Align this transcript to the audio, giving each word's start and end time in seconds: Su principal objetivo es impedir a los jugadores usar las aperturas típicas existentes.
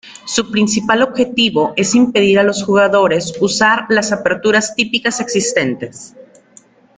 Su 0.25 0.49
principal 0.49 1.03
objetivo 1.03 1.73
es 1.77 1.93
impedir 1.93 2.39
a 2.39 2.43
los 2.43 2.63
jugadores 2.63 3.35
usar 3.39 3.85
las 3.89 4.11
aperturas 4.11 4.73
típicas 4.75 5.19
existentes. 5.19 6.15